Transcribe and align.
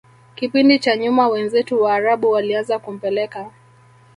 kipindi 0.35 0.79
cha 0.79 0.95
nyuma 0.97 1.27
wenzetu 1.27 1.81
waarabu 1.81 2.31
walianza 2.31 2.79
kumpeleka 2.79 3.51